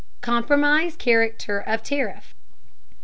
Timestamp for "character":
0.97-1.59